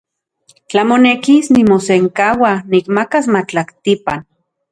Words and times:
Tla 0.71 0.83
monekis, 0.91 1.49
nimosenkaua 1.57 2.53
nikmakas 2.73 3.31
matlaktipan. 3.37 4.27